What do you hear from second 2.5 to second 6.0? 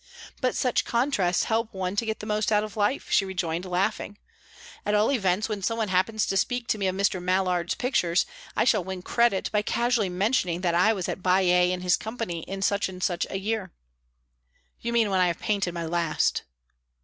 out of life," she rejoined, laughing; "At all events, when some one